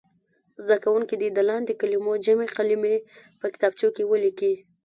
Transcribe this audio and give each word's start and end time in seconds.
زده 0.63 0.77
کوونکي 0.83 1.15
دې 1.21 1.29
د 1.33 1.39
لاندې 1.49 1.73
کلمو 1.81 2.13
جمع 2.25 2.47
کلمې 2.57 2.95
په 3.39 3.45
کتابچو 3.53 3.87
کې 3.95 4.03
ولیکي. 4.11 4.53